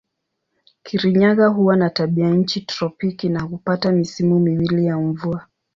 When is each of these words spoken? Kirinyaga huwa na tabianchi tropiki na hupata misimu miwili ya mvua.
Kirinyaga 0.83 1.47
huwa 1.47 1.75
na 1.75 1.89
tabianchi 1.89 2.61
tropiki 2.61 3.29
na 3.29 3.39
hupata 3.41 3.91
misimu 3.91 4.39
miwili 4.39 4.85
ya 4.85 4.97
mvua. 4.97 5.45